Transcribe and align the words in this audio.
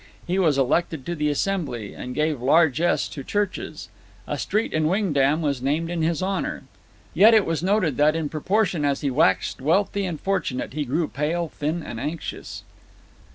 He 0.25 0.39
was 0.39 0.57
elected 0.57 1.05
to 1.05 1.13
the 1.13 1.29
Assembly, 1.29 1.93
and 1.93 2.15
gave 2.15 2.41
largess 2.41 3.07
to 3.09 3.23
churches. 3.23 3.87
A 4.25 4.35
street 4.35 4.73
in 4.73 4.87
Wingdam 4.87 5.43
was 5.43 5.61
named 5.61 5.91
in 5.91 6.01
his 6.01 6.23
honor. 6.23 6.63
Yet 7.13 7.35
it 7.35 7.45
was 7.45 7.61
noted 7.61 7.97
that 7.97 8.15
in 8.15 8.27
proportion 8.27 8.83
as 8.83 9.01
he 9.01 9.11
waxed 9.11 9.61
wealthy 9.61 10.07
and 10.07 10.19
fortunate, 10.19 10.73
he 10.73 10.85
grew 10.85 11.07
pale, 11.07 11.49
thin, 11.49 11.83
and 11.83 11.99
anxious. 11.99 12.63